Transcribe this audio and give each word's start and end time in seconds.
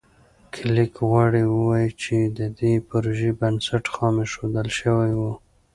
کلېک 0.53 0.93
غواړي 1.09 1.43
ووایي 1.47 1.91
چې 2.03 2.17
د 2.37 2.39
دې 2.59 2.73
پروژې 2.89 3.31
بنسټ 3.39 3.85
خام 3.93 4.15
ایښودل 4.23 4.67
شوی 4.79 5.11
و. 5.19 5.21